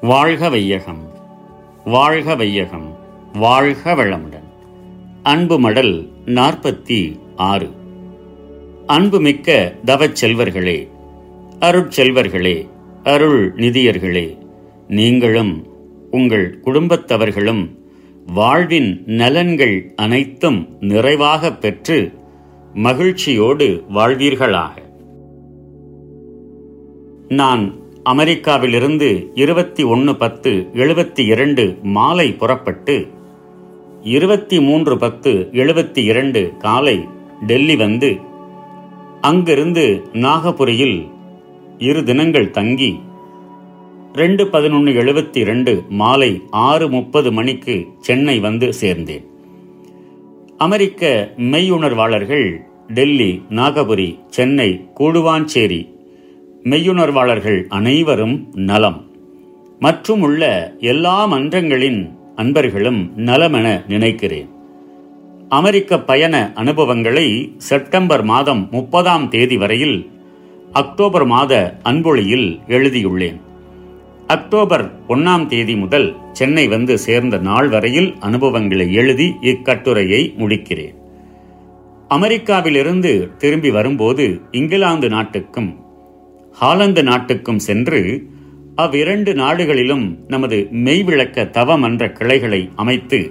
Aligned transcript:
வாழ்க 0.00 0.48
வையகம் 0.48 1.10
வாழ்க 1.84 2.34
வையகம் 2.34 2.96
வாழ்க 3.32 3.94
வளமுடன். 3.94 4.48
அன்பு 5.22 5.58
மடல் 5.58 6.08
நாற்பத்தி 6.24 7.18
ஆறு. 7.36 7.70
அன்புமிக்க 8.86 9.74
தவச் 9.84 10.12
செல்வர்களே 10.12 10.88
அருட்செல்வர்களே 11.60 12.68
அருள் 13.04 13.54
நிதியர்களே 13.54 14.38
நீங்களும் 14.88 15.66
உங்கள் 16.10 16.60
குடும்பத்தவர்களும் 16.64 17.68
வாழ்வின் 18.26 19.02
நலன்கள் 19.06 19.94
அனைத்தும் 19.96 20.68
நிறைவாகப் 20.80 21.60
பெற்று 21.60 22.12
மகிழ்ச்சியோடு 22.74 23.84
வாழ்வீர்களாக. 23.94 24.82
நான் 27.28 27.86
அமெரிக்காவிலிருந்து 28.10 29.08
இருபத்தி 29.34 29.82
ஒன்று 29.84 30.16
பத்து 30.16 30.50
எழுபத்தி 30.74 31.22
இரண்டு 31.26 31.78
மாலை 31.82 32.32
புறப்பட்டு 32.32 32.94
இருபத்தி 34.02 34.60
மூன்று 34.60 34.98
பத்து 34.98 35.30
எழுபத்தி 35.52 36.02
இரண்டு 36.04 36.40
காலை 36.58 36.96
டெல்லி 37.46 37.76
வந்து 37.76 38.10
அங்கிருந்து 39.20 39.84
நாகபுரியில் 40.12 40.98
இரு 41.78 42.04
தினங்கள் 42.04 42.50
தங்கி 42.50 42.92
ரெண்டு 44.12 44.46
பதினொன்று 44.46 44.92
எழுபத்தி 44.92 45.44
ரெண்டு 45.44 45.84
மாலை 45.88 46.42
ஆறு 46.50 46.88
முப்பது 46.88 47.32
மணிக்கு 47.32 47.76
சென்னை 48.00 48.38
வந்து 48.38 48.72
சேர்ந்தேன். 48.80 49.26
அமெரிக்க 50.56 51.02
மெய்யுணர்வாளர்கள் 51.38 52.48
டெல்லி 52.88 53.42
நாகபுரி 53.50 54.10
சென்னை 54.28 54.70
கூடுவாஞ்சேரி 55.00 55.80
மெய்யுணர்வாளர்கள் 56.70 57.66
அனைவரும் 57.66 58.48
நலம். 58.54 59.06
மற்றும் 59.78 60.20
உள்ள 60.20 60.74
எல்லா 60.78 61.24
மன்றங்களின் 61.24 62.18
அன்பர்களும் 62.36 63.12
நலமென 63.16 63.84
நினைக்கிறேன். 63.88 64.48
அமெரிக்க 65.48 66.00
பயண 66.00 66.52
அனுபவங்களை 66.54 67.54
செப்டம்பர் 67.56 68.24
மாதம் 68.24 68.68
முப்பதாம் 68.70 69.28
தேதி 69.28 69.56
வரையில் 69.56 70.10
அக்டோபர் 70.72 71.26
மாத 71.26 71.78
அன்பொழியில் 71.84 72.58
எழுதியுள்ளேன். 72.66 73.40
அக்டோபர் 74.26 74.92
ஒன்னாம் 75.08 75.46
தேதி 75.46 75.76
முதல் 75.76 76.16
சென்னை 76.32 76.68
வந்து 76.68 76.98
சேர்ந்த 76.98 77.38
நாள் 77.38 77.68
வரையில் 77.68 78.14
அனுபவங்களை 78.20 78.92
எழுதி 78.92 79.34
இக்கட்டுரையை 79.40 80.34
முடிக்கிறேன். 80.38 80.94
அமெரிக்காவிலிருந்து 82.10 83.36
திரும்பி 83.36 83.70
வரும்போது 83.70 84.40
இங்கிலாந்து 84.50 85.08
நாட்டுக்கும் 85.08 85.86
ஹாலந்து 86.58 87.02
நாட்டுக்கும் 87.02 87.58
சென்று 87.58 88.28
அவ்விரண்டு 88.76 89.34
நாடுகளிலும் 89.34 90.18
நமது 90.28 90.68
மெய்விளக்க 90.72 91.50
தவமன்ற 91.50 92.12
கிளைகளை 92.12 92.68
அமைத்து 92.76 93.30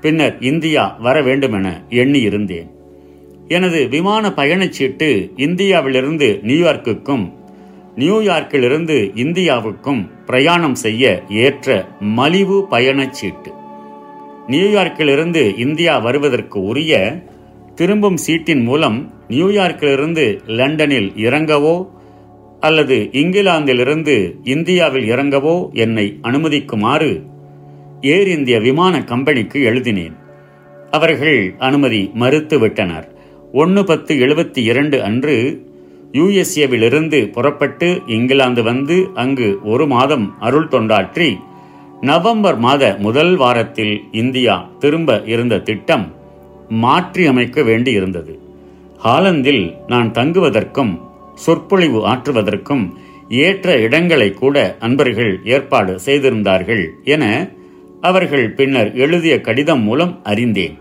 பின்னர் 0.00 0.40
இந்தியா 0.40 0.96
வர 1.00 1.22
வேண்டுமென 1.22 1.86
எண்ணியிருந்தேன். 1.88 2.66
எனது 3.48 3.88
விமான 3.88 4.28
பயணச்சீட்டு 4.28 5.30
இந்தியாவிலிருந்து 5.36 6.40
நியூயார்க்குக்கும் 6.42 7.32
நியூயார்க்கிலிருந்து 7.96 9.14
இந்தியாவுக்கும் 9.14 10.10
பிரயாணம் 10.26 10.74
செய்ய 10.74 11.22
ஏற்ற 11.28 11.88
மலிவு 12.00 12.66
பயணச்சீட்டு 12.70 13.50
நியூயார்க்கிலிருந்து 14.48 15.58
இந்தியா 15.58 15.98
வருவதற்கு 15.98 16.62
உரிய 16.62 17.22
திரும்பும் 17.74 18.16
சீட்டின் 18.16 18.62
மூலம் 18.62 19.12
நியூயார்க்கிலிருந்து 19.28 20.40
லண்டனில் 20.46 21.12
இறங்கவோ 21.16 21.95
அல்லது 22.68 22.96
இங்கிலாந்திலிருந்து 23.12 24.14
இந்தியாவில் 24.44 25.08
இறங்கவோ 25.12 25.56
என்னை 25.72 26.06
அனுமதிக்குமாறு 26.22 27.10
ஏர் 28.00 28.28
இந்திய 28.28 28.56
விமான 28.60 29.04
கம்பெனிக்கு 29.04 29.58
எழுதினேன். 29.62 30.16
அவர்கள் 30.90 31.40
அனுமதி 31.58 32.02
மறுத்து 32.14 32.58
விட்டனர் 32.58 33.06
ஒன்று 33.52 33.84
பத்து 33.84 34.12
எழுபத்தி 34.14 34.60
இரண்டு 34.62 35.02
அன்று 35.02 35.36
யுஎஸ்ஏவிலிருந்து 36.12 37.18
புறப்பட்டு 37.32 37.88
இங்கிலாந்து 38.06 38.62
வந்து 38.62 38.96
அங்கு 39.14 39.48
ஒரு 39.64 39.86
மாதம் 39.86 40.26
அருள் 40.40 40.70
தொண்டாற்றி 40.70 41.28
நவம்பர் 42.00 42.58
மாத 42.58 42.82
முதல் 42.98 43.34
வாரத்தில் 43.36 43.94
இந்தியா 44.12 44.54
திரும்ப 44.78 45.22
இருந்த 45.26 45.58
திட்டம் 45.58 46.06
மாற்றியமைக்க 46.68 47.62
வேண்டியிருந்தது. 47.62 48.34
ஹாலந்தில் 49.04 49.64
நான் 49.86 50.10
தங்குவதற்கும் 50.12 50.92
சொற்பொழிவு 51.36 52.00
ஆற்றுவதற்கும் 52.08 52.84
ஏற்ற 53.28 53.78
இடங்களை 53.78 54.28
கூட 54.32 54.76
அன்பர்கள் 54.78 55.40
ஏற்பாடு 55.44 56.00
செய்திருந்தார்கள் 56.00 56.84
என 57.04 57.24
அவர்கள் 58.00 58.50
பின்னர் 58.50 58.94
எழுதிய 58.94 59.40
கடிதம் 59.40 59.82
மூலம் 59.82 60.20
அறிந்தேன். 60.24 60.76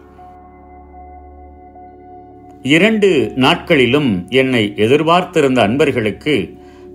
இரண்டு 2.64 3.32
நாட்களிலும் 3.36 4.26
என்னை 4.30 4.74
எதிர்பார்த்திருந்த 4.76 5.62
அன்பர்களுக்கு 5.62 6.36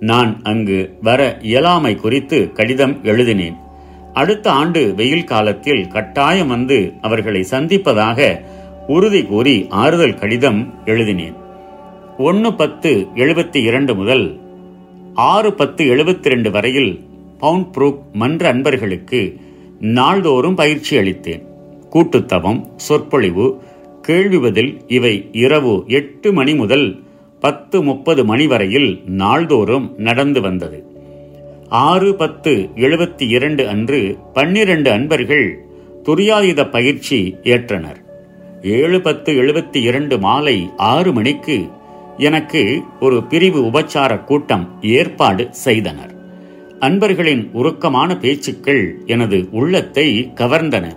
நான் 0.01 0.41
அங்கு 0.43 0.79
வர 1.03 1.39
இயலாமை 1.43 1.95
குறித்து 1.97 2.53
கடிதம் 2.53 3.05
எழுதினேன். 3.05 3.57
அடுத்த 4.13 4.47
ஆண்டு 4.53 4.95
வெயில் 4.95 5.25
காலத்தில் 5.25 5.89
கட்டாயம் 5.89 6.49
வந்து 6.49 6.93
அவர்களை 7.01 7.47
சந்திப்பதாக 7.51 8.41
உறுதி 8.87 9.23
கூறி 9.23 9.67
ஆறுதல் 9.71 10.19
கடிதம் 10.19 10.61
எழுதினேன். 10.85 11.40
ஒன்று 12.21 12.55
பத்து 12.55 13.07
எழுபத்தி 13.15 13.57
இரண்டு 13.57 13.95
முதல் 13.95 14.39
ஆறு 15.15 15.53
பத்து 15.53 15.85
எழுபத்தி 15.85 16.23
ரெண்டு 16.23 16.51
வரையில் 16.51 17.01
பவுண்ட் 17.39 17.77
புரூக் 17.77 17.99
மன்ற 18.13 18.49
அன்பர்களுக்கு 18.49 19.37
நாள்தோறும் 19.81 20.55
பயிற்சி 20.55 20.97
அளித்தேன். 20.97 21.45
கூட்டுத்தவம் 21.93 22.61
சொற்பொழிவு 22.77 23.59
கேள்வி 24.03 24.39
பதில் 24.39 24.81
இவை 24.87 25.29
இரவு 25.33 25.85
எட்டு 25.87 26.33
மணி 26.33 26.55
முதல் 26.55 27.03
பத்து 27.41 27.83
முப்பது 27.83 28.25
மணி 28.25 28.47
வரையில் 28.47 29.03
நாள்தோறும் 29.07 29.95
நடந்து 29.97 30.41
வந்தது. 30.41 30.85
ஆறு 31.69 32.15
பத்து 32.15 32.69
எழுபத்தி 32.75 33.29
இரண்டு 33.29 33.69
அன்று 33.69 34.19
பன்னிரண்டு 34.33 34.91
அன்பர்கள் 34.91 35.59
துரியாயுத 36.05 36.71
பயிற்சி 36.71 37.37
ஏற்றனர். 37.43 38.01
ஏழு 38.63 39.01
பத்து 39.01 39.33
எழுபத்தி 39.33 39.83
இரண்டு 39.83 40.19
மாலை 40.19 40.71
ஆறு 40.77 41.13
மணிக்கு 41.13 41.67
எனக்கு 42.21 42.83
ஒரு 43.01 43.25
பிரிவு 43.25 43.63
உபச்சார 43.63 44.25
கூட்டம் 44.25 44.79
ஏற்பாடு 44.83 45.49
செய்தனர். 45.51 46.15
அன்பர்களின் 46.79 47.51
உருக்கமான 47.53 48.19
பேச்சுக்கள் 48.19 49.03
எனது 49.07 49.49
உள்ளத்தை 49.51 50.31
கவர்ந்தன. 50.35 50.93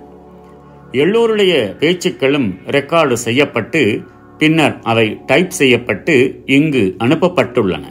எல்லோருடைய 0.92 1.76
பேச்சுக்களும் 1.80 2.56
ரெக்கார்டு 2.68 3.14
செய்யப்பட்டு 3.14 4.02
பின்னர் 4.38 4.80
அவை 4.84 5.18
டைப் 5.26 5.50
செய்யப்பட்டு 5.50 6.42
இங்கு 6.46 6.96
அனுப்பப்பட்டுள்ளன. 7.00 7.84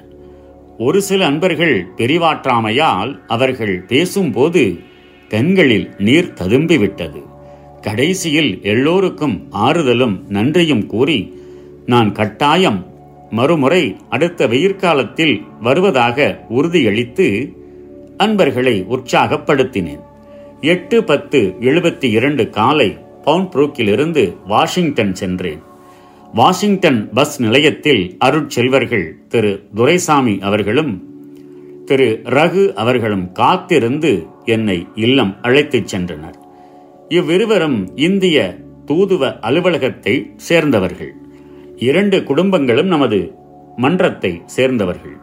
ஒரு 0.78 1.02
சில 1.02 1.26
அன்பர்கள் 1.26 1.86
பெரிவாற்றாமையால் 1.96 3.18
அவர்கள் 3.26 3.80
பேசும்போது 3.80 4.78
கண்களில் 5.28 5.90
நீர் 5.98 6.32
ததும்பிவிட்டது. 6.34 7.22
கடைசியில் 7.80 8.58
எல்லோருக்கும் 8.62 9.48
ஆறுதலும் 9.50 10.20
நன்றியும் 10.28 10.86
கூறி 10.86 11.40
நான் 11.86 12.12
கட்டாயம் 12.12 12.90
மறுமுறை 13.32 13.96
அடுத்த 14.08 14.46
வெயிற்காலத்தில் 14.46 15.40
வருவதாக 15.60 16.44
உறுதியளித்து 16.48 17.52
அன்பர்களை 18.16 18.86
உற்சாகப்படுத்தினேன். 18.90 20.02
எட்டு 20.60 21.04
பத்து 21.04 21.54
எழுபத்தி 21.60 22.04
இரண்டு 22.04 22.50
காலை 22.50 22.98
பவுண்ட் 23.24 23.50
புரூக்கிலிருந்து 23.54 24.36
வாஷிங்டன் 24.46 25.14
சென்றேன். 25.14 25.62
வாஷிங்டன் 26.34 27.10
பஸ் 27.12 27.40
நிலையத்தில் 27.40 28.16
அருட்செல்வர்கள் 28.24 29.12
திரு. 29.28 29.68
துரைசாமி 29.74 30.38
அவர்களும் 30.40 31.02
திரு. 31.84 32.20
ரகு 32.24 32.72
அவர்களும் 32.72 33.32
காத்திருந்து 33.32 34.26
என்னை 34.44 34.86
இல்லம் 34.94 35.36
அழைத்துச் 35.42 35.96
சென்றனர். 35.96 36.38
இவ்விருவரும் 37.08 37.96
இந்திய 37.96 38.56
தூதுவ 38.84 39.38
அலுவலகத்தை 39.40 40.30
சேர்ந்தவர்கள். 40.36 41.14
இரண்டு 41.88 42.18
குடும்பங்களும் 42.18 42.90
நமது 42.94 43.18
மன்றத்தை 43.76 44.32
சேர்ந்தவர்கள். 44.46 45.16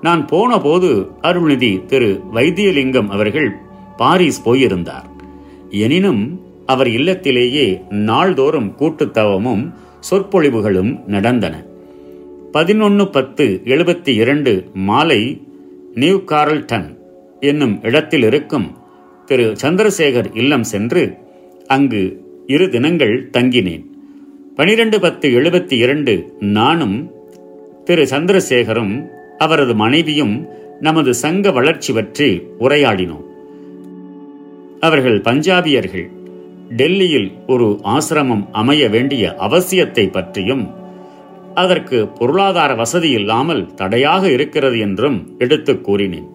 நான் 0.00 0.22
போன 0.26 0.58
போது 0.60 0.88
அருள்நிதி 1.22 1.72
திரு 1.86 2.10
வைத்தியலிங்கம் 2.34 3.08
அவர்கள் 3.08 3.50
பாரிஸ் 3.96 4.42
போயிருந்தார். 4.42 5.08
எனினும் 5.84 6.22
அவர் 6.66 6.90
இல்லத்திலேயே 6.98 7.66
நாள்தோறும் 8.08 8.70
கூட்டுத்தவமும் 8.78 9.64
சொற்பொழிவுகளும் 10.10 10.92
நடந்தன. 11.06 11.54
பதினொன்று 12.52 13.04
பத்து 13.08 13.44
எழுபத்தி 13.64 14.12
இரண்டு 14.22 14.52
மாலை 14.88 15.20
நியூ 15.94 16.16
காரல்டன் 16.30 16.88
என்னும் 17.40 17.76
இடத்தில் 17.82 18.22
இருக்கும் 18.22 18.68
திரு 19.26 19.46
சந்திரசேகர் 19.62 20.28
இல்லம் 20.34 20.66
சென்று 20.72 21.02
அங்கு 21.66 22.02
இரு 22.46 22.66
தினங்கள் 22.74 23.16
தங்கினேன். 23.32 23.84
பனிரெண்டு 24.62 25.00
பத்து 25.00 25.28
எழுபத்தி 25.28 25.72
இரண்டு 25.72 26.36
நானும் 26.40 27.10
திரு 27.84 28.02
சந்திரசேகரும் 28.02 29.06
அவரது 29.38 29.74
மனைவியும் 29.74 30.46
நமது 30.80 31.14
சங்க 31.14 31.50
வளர்ச்சி 31.50 31.92
பற்றி 31.92 32.42
உரையாடினோம். 32.60 33.24
அவர்கள் 34.80 35.20
பஞ்சாபியர்கள். 35.20 36.06
டெல்லியில் 36.76 37.32
ஒரு 37.46 37.80
ஆசிரமம் 37.82 38.48
அமைய 38.52 38.88
வேண்டிய 38.88 39.34
அவசியத்தை 39.38 40.10
பற்றியும் 40.10 40.70
அதற்கு 41.54 42.08
பொருளாதார 42.08 42.74
வசதி 42.74 43.10
இல்லாமல் 43.10 43.74
தடையாக 43.74 44.30
இருக்கிறது 44.30 44.78
என்றும் 44.78 45.34
எடுத்துக் 45.38 45.84
கூறினேன். 45.84 46.26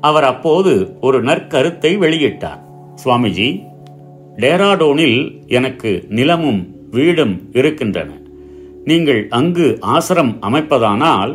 அவர் 0.00 0.24
அப்போது 0.24 0.96
ஒரு 1.00 1.22
நற்கருத்தை 1.22 1.98
வெளியிட்டார். 1.98 2.60
சுவாமிஜி 3.04 3.60
டேராடோனில் 4.36 5.46
எனக்கு 5.46 6.04
நிலமும் 6.08 6.73
வீடும் 6.94 7.34
இருக்கின்றன. 7.52 8.10
நீங்கள் 8.84 9.20
அங்கு 9.30 9.66
ஆசிரம் 9.94 10.32
அமைப்பதானால் 10.40 11.32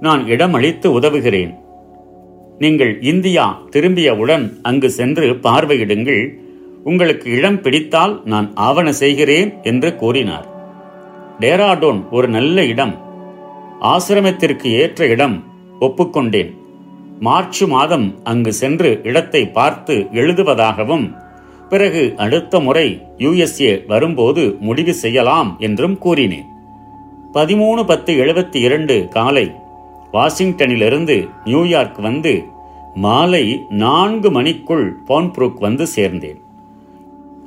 நான் 0.00 0.22
இடமளித்து 0.24 0.88
உதவுகிறேன். 0.98 1.52
நீங்கள் 2.58 2.92
இந்தியா 3.02 3.44
திரும்பியவுடன் 3.70 4.44
அங்கு 4.62 4.88
சென்று 4.90 5.26
பார்வையிடுங்கள். 5.46 6.24
உங்களுக்கு 6.84 7.26
இடம் 7.30 7.60
பிடித்தால் 7.60 8.14
நான் 8.24 8.48
ஆவண 8.66 8.92
செய்கிறேன் 8.92 9.50
என்று 9.62 9.90
கூறினார். 9.96 10.46
டேராடோன் 11.40 12.00
ஒரு 12.10 12.28
நல்ல 12.28 12.64
இடம். 12.64 12.94
ஆசிரமத்திற்கு 13.92 14.68
ஏற்ற 14.80 15.06
இடம் 15.06 15.36
ஒப்புக்கொண்டேன். 15.80 16.50
மார்ச் 17.20 17.62
மாதம் 17.72 18.06
அங்கு 18.24 18.52
சென்று 18.52 18.90
இடத்தை 19.02 19.42
பார்த்து 19.58 19.94
எழுதுவதாகவும் 20.12 21.06
பிறகு 21.72 22.14
அடுத்த 22.16 22.60
முறை 22.60 23.02
யுஎஸ்ஏ 23.18 23.86
வரும்போது 23.86 24.56
முடிவு 24.60 24.94
செய்யலாம் 24.94 25.56
என்றும் 25.58 25.98
கூறினேன். 25.98 26.48
பதிமூணு 27.34 27.82
பத்து 27.84 28.12
எழுபத்தி 28.14 28.56
இரண்டு 28.56 29.08
காலை 29.08 29.52
வாஷிங்டனிலிருந்து 30.12 31.16
நியூயார்க் 31.44 32.00
வந்து 32.00 32.44
மாலை 32.94 33.44
நான்கு 33.70 34.30
மணிக்குள் 34.30 34.86
போன்புரூக் 35.08 35.58
வந்து 35.58 35.86
சேர்ந்தேன். 35.96 36.40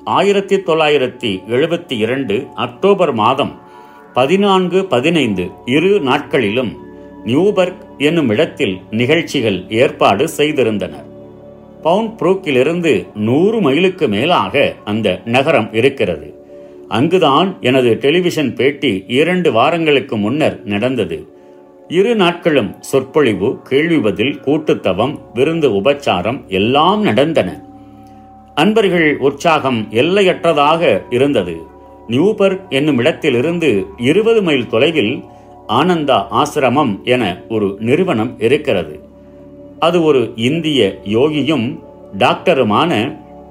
ஆயிரத்தி 0.03 0.55
தொள்ளாயிரத்தி 0.55 1.31
எழுபத்தி 1.55 1.97
இரண்டு 2.05 2.47
அக்டோபர் 2.55 3.13
மாதம் 3.13 3.53
பதினான்கு 4.13 4.85
பதினைந்து 4.85 5.51
இரு 5.65 5.99
நாட்களிலும் 5.99 6.73
நியூபர்க் 7.25 7.83
என்னும் 7.97 8.29
இடத்தில் 8.29 8.81
நிகழ்ச்சிகள் 8.91 9.59
ஏற்பாடு 9.69 10.29
செய்திருந்தனர். 10.37 11.09
பவுண்ட் 11.85 12.21
புரோக்கிலிருந்து 12.21 13.15
நூறு 13.15 13.61
மைலுக்கு 13.61 14.07
மேலாக 14.07 14.73
அந்த 14.85 15.21
நகரம் 15.25 15.73
இருக்கிறது. 15.73 16.33
அங்குதான் 16.87 17.57
எனது 17.61 17.97
டெலிவிஷன் 17.97 18.55
பேட்டி 18.55 19.03
இரண்டு 19.07 19.51
வாரங்களுக்கு 19.51 20.17
முன்னர் 20.17 20.63
நடந்தது. 20.63 21.27
இரு 21.87 22.15
நாட்களும் 22.15 22.75
சொற்பொழிவு 22.79 23.61
கேள்வி 23.61 23.99
பதில் 23.99 24.39
கூட்டுத்தவம் 24.45 25.19
விருந்து 25.33 25.69
உபச்சாரம் 25.69 26.47
எல்லாம் 26.47 27.01
நடந்தன. 27.01 27.65
அன்பர்கள் 28.55 29.17
உற்சாகம் 29.17 29.87
எல்லையற்றதாக 29.91 31.01
இருந்தது. 31.09 31.61
நியூபர்க் 32.09 32.69
என்னும் 32.69 32.97
இடத்திலிருந்து 32.97 33.85
இருபது 33.97 34.41
மைல் 34.41 34.67
தொலைவில் 34.67 35.23
ஆனந்தா 35.67 36.25
ஆசிரமம் 36.31 37.03
என 37.03 37.41
ஒரு 37.49 37.75
நிறுவனம் 37.79 38.39
இருக்கிறது. 38.39 39.04
அது 39.87 39.97
ஒரு 40.03 40.21
இந்திய 40.49 40.79
யோகியும் 41.15 41.67
டாக்டருமான 42.17 42.91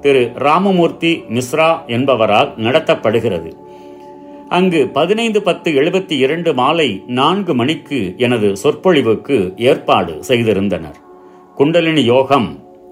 திரு 0.01 0.23
ராமமூர்த்தி 0.45 1.11
மிஸ்ரா 1.35 1.69
என்பவரால் 1.87 2.51
நடத்தப்படுகிறது. 2.65 3.51
அங்கு 4.57 4.81
பதினைந்து 4.97 5.39
பத்து 5.41 5.69
எழுபத்தி 5.71 6.15
இரண்டு 6.25 6.51
மாலை 6.53 6.89
நான்கு 7.19 7.53
மணிக்கு 7.53 7.99
எனது 8.17 8.49
சொற்பொழிவுக்கு 8.63 9.37
ஏற்பாடு 9.69 10.13
செய்திருந்தனர். 10.27 10.99
குண்டலினி 11.55 12.03
யோகம் 12.03 12.49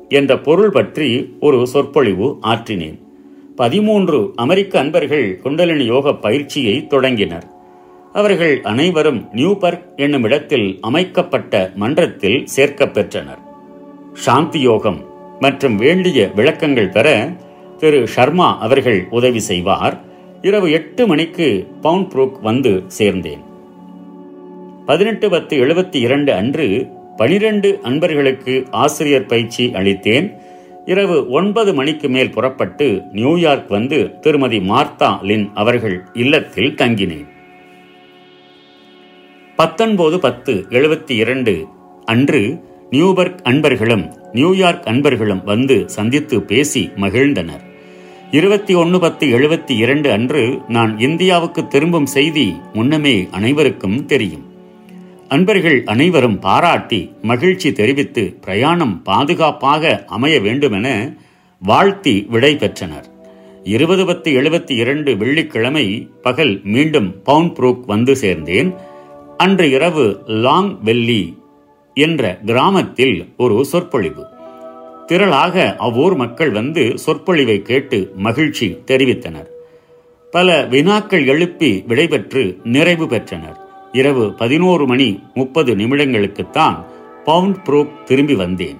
என்ற 0.09 0.31
பொருள் 0.47 0.73
பற்றி 0.77 1.09
ஒரு 1.39 1.59
சொற்பொழிவு 1.67 2.27
ஆற்றினேன். 2.51 2.97
பதிமூன்று 3.55 4.19
அமெரிக்க 4.43 4.73
அன்பர்கள் 4.79 5.27
குண்டலினி 5.43 5.85
யோக 5.85 6.13
பயிற்சியை 6.25 6.75
தொடங்கினர். 6.93 7.47
அவர்கள் 8.13 8.61
அனைவரும் 8.61 9.29
நியூபர்க் 9.33 9.85
என்னும் 9.95 10.23
இடத்தில் 10.23 10.77
அமைக்கப்பட்ட 10.81 11.71
மன்றத்தில் 11.75 12.45
சேர்க்கப் 12.45 12.93
பெற்றனர் 12.93 13.39
சாந்தி 14.13 14.59
யோகம் 14.59 15.05
மற்றும் 15.39 15.75
வேண்டிய 15.75 16.31
விளக்கங்கள் 16.35 16.89
பெற 16.89 17.33
திரு 17.77 18.07
ஷர்மா 18.15 18.57
அவர்கள் 18.57 19.07
உதவி 19.09 19.39
செய்வார். 19.39 20.01
இரவு 20.41 20.71
எட்டு 20.71 21.07
மணிக்கு 21.07 21.67
பவுண்ட் 21.81 22.11
புரூக் 22.11 22.41
வந்து 22.41 22.83
சேர்ந்தேன். 22.97 23.43
பதினெட்டு 24.85 25.29
பத்து 25.29 25.57
எழுபத்தி 25.57 25.95
இரண்டு 25.95 26.33
அன்று 26.33 26.87
பனிரெண்டு 27.17 27.79
அன்பர்களுக்கு 27.83 28.65
ஆசிரியர் 28.71 29.25
பயிற்சி 29.25 29.71
அளித்தேன். 29.73 30.33
இரவு 30.85 31.29
ஒன்பது 31.29 31.73
மணிக்கு 31.73 32.09
மேல் 32.09 32.31
புறப்பட்டு 32.31 33.01
நியூயார்க் 33.11 33.69
வந்து 33.69 34.19
திருமதி 34.21 34.59
மார்த்தா 34.59 35.21
லின் 35.21 35.51
அவர்கள் 35.53 36.03
இல்லத்தில் 36.13 36.75
தங்கினேன். 36.75 37.31
பத்தொன்பது 39.55 40.19
பத்து 40.19 40.65
எழுபத்தி 40.69 41.11
இரண்டு. 41.11 41.65
அன்று 42.05 42.63
நியூபர்க் 42.91 43.41
அன்பர்களும் 43.43 44.13
நியூயார்க் 44.31 44.87
அன்பர்களும் 44.87 45.43
வந்து 45.43 45.89
சந்தித்து 45.89 46.41
பேசி 46.41 46.89
மகிழ்ந்தனர். 46.95 47.63
இருபத்தி 48.31 48.73
ஒன்று 48.73 48.99
பத்து 48.99 49.27
எழுபத்தி 49.27 49.71
இரண்டு 49.71 50.11
அன்று 50.11 50.61
நான் 50.67 50.99
இந்தியாவுக்கு 50.99 51.67
திரும்பும் 51.67 52.05
செய்தி 52.05 52.55
முன்னமே 52.73 53.27
அனைவருக்கும் 53.31 54.05
தெரியும். 54.05 54.45
அன்பர்கள் 55.27 55.83
அனைவரும் 55.83 56.39
பாராட்டி 56.39 57.11
மகிழ்ச்சி 57.21 57.71
தெரிவித்து 57.71 58.37
பிரயாணம் 58.41 59.01
பாதுகாப்பாக 59.01 60.03
அமைய 60.07 60.39
வேண்டுமென 60.39 61.17
வாழ்த்தி 61.61 62.25
விடை 62.29 62.55
பெற்றனர். 62.55 63.05
இருபது 63.63 64.05
பத்து 64.05 64.31
எழுபத்தி 64.31 64.71
இரண்டு 64.71 65.17
வெள்ளிக்கிழமை 65.17 66.09
பகல் 66.21 66.61
மீண்டும் 66.63 67.21
பவுண்ட் 67.23 67.57
புரூக் 67.57 67.85
வந்து 67.85 68.13
சேர்ந்தேன். 68.13 68.75
அன்று 69.37 69.69
இரவு 69.69 70.21
லாங் 70.25 70.79
வெல்லி 70.83 71.37
என்ற 71.93 72.39
கிராமத்தில் 72.45 73.33
ஒரு 73.37 73.65
சொற்பொழிவு. 73.65 74.25
திரளாக 75.07 75.75
அவ்வூர் 75.75 76.15
மக்கள் 76.15 76.49
வந்து 76.49 76.97
சொற்பொழிவை 76.97 77.61
கேட்டு 77.61 78.13
மகிழ்ச்சி 78.15 78.77
தெரிவித்தனர். 78.85 79.45
பல 80.31 80.65
வினாக்கள் 80.65 81.27
எழுப்பி 81.27 81.83
விடைபெற்று 81.87 82.57
நிறைவு 82.63 83.07
பெற்றனர். 83.07 83.57
இரவு 83.91 84.33
பதினோரு 84.33 84.87
மணி 84.87 85.23
முப்பது 85.33 85.75
நிமிடங்களுக்குத்தான் 85.75 86.85
பவுண்ட் 87.23 87.57
புரூக் 87.63 88.03
திரும்பி 88.03 88.35
வந்தேன். 88.35 88.77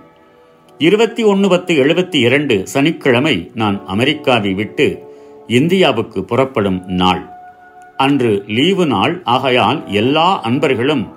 இருபத்தி 0.78 1.24
ஒன்று 1.24 1.50
பத்து 1.50 1.76
எழுபத்தி 1.76 2.16
இரண்டு 2.16 2.68
சனிக்கிழமை 2.68 3.52
நான் 3.56 3.86
அமெரிக்காவை 3.86 4.54
விட்டு 4.54 5.04
இந்தியாவுக்கு 5.48 6.24
புறப்படும் 6.24 6.84
நாள். 6.88 7.33
அன்று 7.98 8.44
லீவு 8.48 8.86
நாள். 8.86 9.22
ஆகையால் 9.24 9.92
எல்லா 9.92 10.42
அன்பர்களும் 10.42 11.14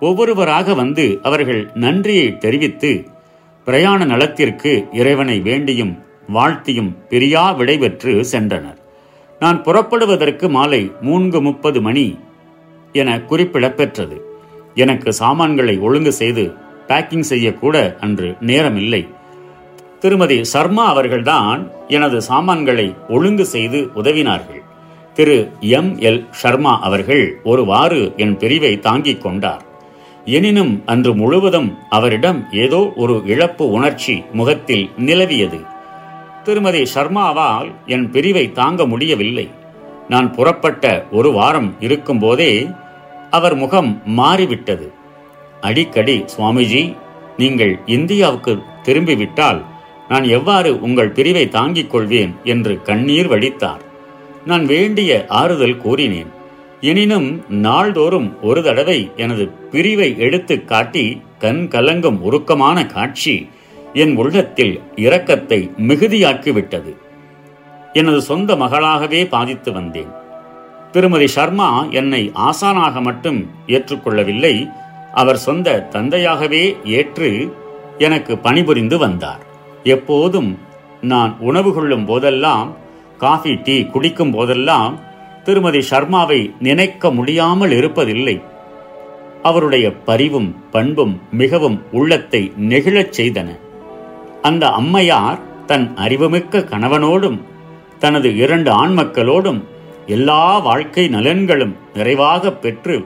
ஒவ்வொருவராக 0.00 0.74
வந்து 0.74 1.18
அவர்கள் 1.22 1.70
நன்றியை 1.74 2.38
தெரிவித்து 2.38 3.06
பிரயாண 3.64 4.04
நலத்திற்கு 4.04 4.88
இறைவனை 4.92 5.40
வேண்டியும் 5.40 5.98
வாழ்த்தியும் 6.28 6.96
பிரியா 7.08 7.52
விடைபெற்று 7.52 8.24
சென்றனர். 8.32 8.76
நான் 9.38 9.62
புறப்படுவதற்கு 9.62 10.48
மாலை 10.48 10.92
மூன்று 11.00 11.42
முப்பது 11.42 11.80
மணி 11.80 12.18
என 12.92 13.20
குறிப்பிடப்பெற்றது. 13.20 14.20
எனக்கு 14.74 15.12
சாமான்களை 15.12 15.78
ஒழுங்கு 15.78 16.12
செய்து 16.12 16.54
பேக்கிங் 16.88 17.20
செய்யக்கூட 17.20 17.96
அன்று 18.00 18.36
நேரமில்லை. 18.40 19.08
திருமதி 19.98 20.44
சர்மா 20.44 20.86
அவர்கள்தான் 20.86 21.70
எனது 21.88 22.22
சாமான்களை 22.22 22.94
ஒழுங்கு 23.08 23.44
செய்து 23.44 23.90
உதவினார்கள். 23.94 24.57
திரு 25.18 25.52
எம் 25.60 26.00
எல் 26.00 26.26
சர்மா 26.30 26.80
அவர்கள் 26.80 27.40
ஒருவாறு 27.44 28.12
என் 28.16 28.36
பிரிவை 28.36 28.78
தாங்கிக் 28.78 29.22
கொண்டார். 29.22 29.62
எனினும் 30.24 30.82
அன்று 30.86 31.14
முழுவதும் 31.14 31.78
அவரிடம் 31.90 32.48
ஏதோ 32.52 32.92
ஒரு 32.96 33.22
இழப்பு 33.26 33.70
உணர்ச்சி 33.70 34.24
முகத்தில் 34.32 34.90
நிலவியது. 34.98 35.66
திருமதி 36.42 36.82
சர்மாவால் 36.94 37.70
என் 37.86 38.10
பிரிவை 38.10 38.52
தாங்க 38.52 38.86
முடியவில்லை. 38.86 39.50
நான் 40.08 40.32
புறப்பட்ட 40.32 41.06
ஒரு 41.12 41.32
வாரம் 41.32 41.74
இருக்கும்போதே 41.80 42.68
அவர் 43.30 43.56
முகம் 43.56 44.02
மாறிவிட்டது. 44.04 44.92
அடிக்கடி 45.60 46.24
சுவாமிஜி 46.36 46.96
நீங்கள் 47.36 47.78
இந்தியாவுக்கு 47.86 48.58
திரும்பிவிட்டால் 48.82 49.64
நான் 50.08 50.24
எவ்வாறு 50.24 50.80
உங்கள் 50.80 51.10
பிரிவை 51.10 51.48
தாங்கிக் 51.48 51.90
கொள்வேன் 51.90 52.34
என்று 52.44 52.82
கண்ணீர் 52.82 53.28
வடித்தார். 53.28 53.86
நான் 54.48 54.64
வேண்டிய 54.66 55.10
ஆறுதல் 55.28 55.76
கூறினேன். 55.76 56.30
எனினும் 56.80 57.44
நாள்தோறும் 57.48 58.28
ஒரு 58.42 58.62
தடவை 58.62 59.10
எனது 59.16 59.44
பிரிவை 59.48 60.18
எடுத்து 60.18 60.64
காட்டி 60.64 61.04
கண் 61.38 61.68
கலங்கும் 61.70 62.18
உருக்கமான 62.20 62.86
காட்சி 62.86 63.34
என் 63.92 64.16
உள்ளத்தில் 64.16 64.80
இரக்கத்தை 64.96 65.60
மிகுதியாக்கிவிட்டது. 65.88 66.92
எனது 67.92 68.20
சொந்த 68.22 68.56
மகளாகவே 68.56 69.26
பாதித்து 69.26 69.72
வந்தேன். 69.72 70.12
திருமதி 70.92 71.26
சர்மா 71.26 71.86
என்னை 71.90 72.32
ஆசானாக 72.34 73.02
மட்டும் 73.02 73.40
ஏற்றுக்கொள்ளவில்லை 73.66 74.54
அவர் 75.14 75.44
சொந்த 75.48 75.86
தந்தையாகவே 75.90 76.64
ஏற்று 76.84 77.30
எனக்கு 77.98 78.38
பணிபுரிந்து 78.38 78.98
வந்தார். 78.98 79.42
எப்போதும் 79.84 80.58
நான் 81.00 81.36
உணவு 81.40 81.74
கொள்ளும் 81.74 82.04
போதெல்லாம் 82.04 82.68
காஃபி 83.18 83.54
டீ 83.54 83.84
குடிக்கும் 83.84 84.30
போதெல்லாம் 84.30 84.98
திருமதி 85.44 85.80
சர்மாவை 85.80 86.40
நினைக்க 86.60 87.10
முடியாமல் 87.10 87.70
இருப்பதில்லை. 87.70 88.42
அவருடைய 89.42 89.92
பரிவும் 89.92 90.50
பண்பும் 90.70 91.20
மிகவும் 91.32 91.82
உள்ளத்தை 91.92 92.52
நெகிழச் 92.68 93.20
செய்தன. 93.20 93.48
அந்த 94.42 94.70
அம்மையார் 94.70 95.38
தன் 95.66 95.86
அறிவுமிக்க 95.96 96.58
கணவனோடும் 96.58 97.38
தனது 97.98 98.36
இரண்டு 98.36 98.70
ஆண் 98.70 98.98
மக்களோடும் 98.98 99.60
எல்லா 100.06 100.58
வாழ்க்கை 100.58 101.08
நலன்களும் 101.08 101.76
நிறைவாக 101.94 102.52
பெற்று 102.52 102.96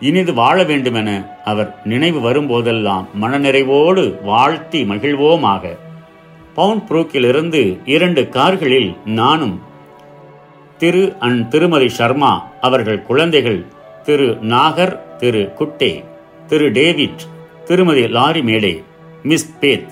இனிது 0.00 0.34
வாழ 0.34 0.62
வேண்டுமென 0.62 1.10
அவர் 1.44 1.70
நினைவு 1.84 2.20
வரும்போதெல்லாம் 2.30 3.04
மனநிறைவோடு 3.20 4.22
வாழ்த்தி 4.22 4.84
மகிழ்வோமாக. 4.84 5.64
பவுண்ட் 6.54 6.86
புரூக்கிலிருந்து 6.88 7.80
இரண்டு 7.84 8.28
கார்களில் 8.28 8.96
நானும் 9.04 9.60
திரு 10.78 11.16
அன் 11.20 11.48
திருமதி 11.48 11.88
சர்மா 11.88 12.32
அவர்கள் 12.60 13.02
குழந்தைகள் 13.02 13.60
திரு 14.02 14.38
நாகர் 14.40 15.16
திரு 15.16 15.52
குட்டே 15.52 16.04
திரு 16.46 16.70
டேவிட் 16.70 17.22
திருமதி 17.64 18.06
லாரி 18.06 18.40
மேடே 18.40 18.82
மிஸ் 19.22 19.58
பேத் 19.60 19.90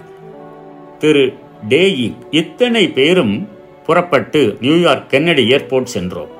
திரு 0.98 1.24
டேயி 1.68 2.08
இத்தனை 2.30 2.88
பேரும் 2.88 3.48
புறப்பட்டு 3.86 4.56
நியூயார்க் 4.60 5.10
கென்னடி 5.10 5.44
ஏர்போர்ட் 5.48 5.92
சென்றோம். 5.94 6.30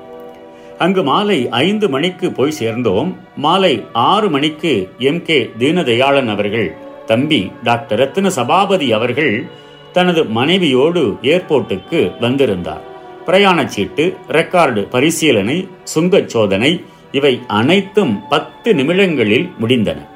அங்கு 0.77 1.03
மாலை 1.03 1.49
ஐந்து 1.49 1.89
மணிக்கு 1.89 2.31
போய் 2.31 2.51
சேர்ந்தோம். 2.51 3.09
மாலை 3.35 3.83
ஆறு 3.93 4.29
மணிக்கு 4.29 4.89
எம் 4.97 5.21
கே 5.21 5.51
தீனதயாளன் 5.59 6.29
அவர்கள் 6.29 6.75
தம்பி 7.05 7.51
டாக்டர் 7.63 7.99
ரத்ன 7.99 8.27
சபாபதி 8.27 8.93
அவர்கள் 8.93 9.49
தனது 9.91 10.25
மனைவியோடு 10.25 11.17
ஏர்போர்ட்டுக்கு 11.21 12.19
வந்திருந்தார். 12.19 12.81
பிரயாணச் 13.25 13.69
சீட்டு 13.69 14.17
ரெக்கார்டு 14.27 14.89
பரிசீலனை 14.89 15.67
சுங்கச் 15.83 16.29
சோதனை 16.29 16.83
இவை 17.11 17.41
அனைத்தும் 17.47 18.27
பத்து 18.29 18.73
நிமிடங்களில் 18.73 19.51
முடிந்தன. 19.59 20.07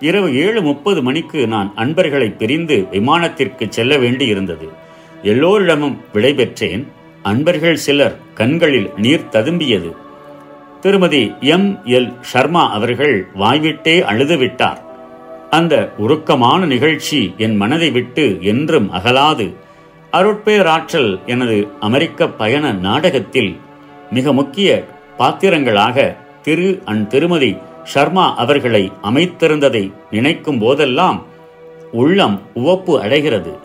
இரவு 0.00 0.36
ஏழு 0.36 0.62
முப்பது 0.62 1.02
மணிக்கு 1.02 1.46
நான் 1.46 1.72
அன்பர்களை 1.74 2.28
பிரிந்து 2.28 2.86
விமானத்திற்கு 2.92 3.68
செல்ல 3.68 3.96
வேண்டியிருந்தது. 3.96 4.68
எல்லோரிடமும் 5.22 6.00
விடைபெற்றேன் 6.14 6.86
அன்பர்கள் 7.22 7.76
சிலர் 7.76 8.16
கண்களில் 8.34 8.90
நீர் 8.96 9.28
ததும்பியது. 9.30 9.92
திருமதி 10.80 11.34
எம் 11.40 11.78
எல் 11.84 12.14
சர்மா 12.20 12.72
அவர்கள் 12.72 13.26
வாய்விட்டே 13.34 14.00
அழுதுவிட்டார். 14.00 14.84
அந்த 15.50 15.92
உருக்கமான 15.98 16.66
நிகழ்ச்சி 16.66 17.34
என் 17.36 17.56
மனதை 17.56 17.90
விட்டு 17.90 18.38
என்றும் 18.40 18.92
அகலாது. 18.92 19.54
அருட்பேராற்றல் 20.12 21.24
எனது 21.26 21.68
அமெரிக்க 21.80 22.28
பயண 22.28 22.72
நாடகத்தில் 22.72 23.56
மிக 24.10 24.32
முக்கிய 24.32 24.84
பாத்திரங்களாக 25.18 26.16
திரு 26.42 26.82
அன் 26.84 27.06
திருமதி 27.06 27.56
ஷர்மா 27.94 28.34
அவர்களை 28.34 28.92
அமைத்திருந்ததை 29.02 29.92
நினைக்கும் 30.10 30.58
போதெல்லாம் 30.58 31.24
உள்ளம் 31.92 32.42
உவப்பு 32.54 32.98
அடைகிறது. 32.98 33.58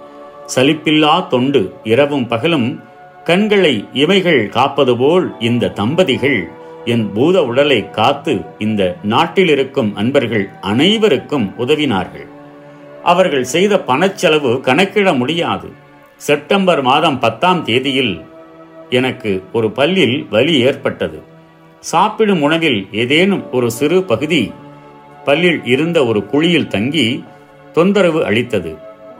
சலிப்பில்லா 0.55 1.27
தொண்டு 1.27 1.73
இரவும் 1.83 2.27
பகலும் 2.27 2.83
கண்களை 3.23 3.88
இமைகள் 3.93 4.50
காப்பது 4.50 4.97
போல் 4.97 5.35
இந்த 5.39 5.69
தம்பதிகள் 5.69 6.51
என் 6.85 7.13
பூத 7.13 7.43
உடலை 7.43 7.89
காத்து 7.89 8.41
இந்த 8.57 8.97
நாட்டில் 9.03 9.47
இருக்கும் 9.47 9.95
அன்பர்கள் 9.95 10.50
அனைவருக்கும் 10.61 11.53
உதவினார்கள். 11.57 12.27
அவர்கள் 13.03 13.43
செய்த 13.43 13.83
பணச்செலவு 13.88 14.59
கணக்கிட 14.59 15.13
முடியாது. 15.13 15.71
செப்டம்பர் 16.17 16.81
மாதம் 16.81 17.19
பத்தாம் 17.19 17.63
தேதியில் 17.63 18.21
எனக்கு 18.89 19.43
ஒரு 19.53 19.67
பல்லில் 19.67 20.27
வலி 20.29 20.59
ஏற்பட்டது. 20.59 21.21
சாப்பிடும் 21.79 22.41
உணவில் 22.41 22.88
ஏதேனும் 22.91 23.51
ஒரு 23.51 23.71
சிறு 23.71 24.03
பகுதி 24.03 24.51
பல்லில் 25.25 25.65
இருந்த 25.65 26.05
ஒரு 26.05 26.25
குழியில் 26.25 26.67
தங்கி 26.67 27.23
தொந்தரவு 27.73 28.25
அளித்தது. 28.25 28.77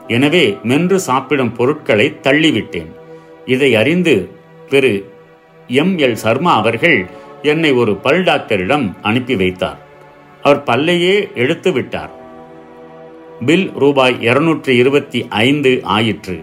எனவே 0.08 0.56
மென்று 0.62 1.00
சாப்பிடும் 1.00 1.52
பொருட்களை 1.52 2.16
தள்ளிவிட்டேன். 2.22 2.92
இதை 3.46 3.74
அறிந்து 3.74 4.30
திரு 4.68 5.10
எம் 5.68 5.98
எல் 5.98 6.12
சர்மா 6.12 6.56
அவர்கள் 6.56 7.10
என்னை 7.42 7.72
ஒரு 7.72 7.96
பல் 7.96 8.22
டாக்டரிடம் 8.22 8.96
அனுப்பி 9.02 9.36
வைத்தார். 9.36 9.78
அவர் 10.42 10.62
பல்லையே 10.62 11.34
எடுத்து 11.34 11.72
விட்டார். 11.72 12.10
பில் 13.46 13.70
ரூபாய் 13.70 14.16
இருநூற்றி 14.20 14.76
இருபத்தி 14.76 15.26
ஐந்து 15.28 15.80
ஆயிற்று. 15.82 16.40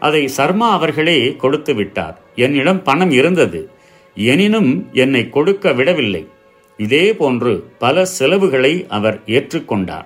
அதை 0.00 0.28
சர்மா 0.28 0.70
அவர்களே 0.70 1.36
கொடுத்து 1.36 1.74
விட்டார். 1.74 2.20
என்னிடம் 2.34 2.82
பணம் 2.82 3.10
இருந்தது. 3.10 3.70
எனினும் 4.14 4.88
என்னை 4.92 5.28
கொடுக்க 5.28 5.72
விடவில்லை. 5.72 6.28
இதே 6.76 7.14
போன்று 7.14 7.70
பல 7.78 8.04
செலவுகளை 8.04 8.86
அவர் 8.88 9.20
ஏற்றுக்கொண்டார். 9.26 10.04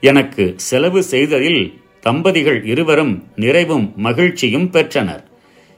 எனக்கு 0.00 0.52
செலவு 0.56 1.02
செய்ததில் 1.02 1.80
தம்பதிகள் 2.00 2.64
இருவரும் 2.64 3.24
நிறைவும் 3.36 3.92
மகிழ்ச்சியும் 3.96 4.70
பெற்றனர். 4.70 5.27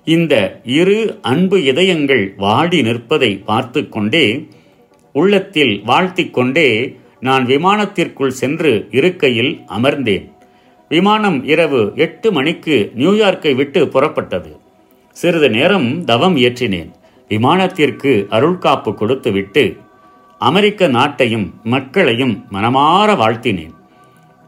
இந்த 0.05 0.61
இரு 0.65 1.19
அன்பு 1.23 1.65
இதயங்கள் 1.65 2.35
வாடி 2.37 2.83
நிற்பதை 2.83 3.37
பார்த்து 3.37 3.89
கொண்டே 3.89 4.49
உள்ளத்தில் 5.13 5.83
வாழ்த்திக் 5.85 6.35
கொண்டே 6.35 6.97
நான் 7.21 7.47
விமானத்திற்குள் 7.47 8.29
சென்று 8.29 8.89
இருக்கையில் 8.91 9.61
அமர்ந்தேன். 9.69 10.31
விமானம் 10.89 11.45
இரவு 11.45 11.93
எட்டு 11.97 12.33
மணிக்கு 12.33 12.93
நியூயார்க்கை 12.97 13.55
விட்டு 13.55 13.87
புறப்பட்டது. 13.87 14.59
சிறிது 15.11 15.51
நேரம் 15.51 16.05
தவம் 16.05 16.37
ஏற்றினேன். 16.37 16.91
விமானத்திற்கு 17.29 18.27
அருள்காப்பு 18.31 18.95
கொடுத்துவிட்டு 18.95 19.77
அமெரிக்க 20.39 20.89
நாட்டையும் 20.89 21.51
மக்களையும் 21.63 22.45
மனமாற 22.53 23.15
வாழ்த்தினேன். 23.15 23.75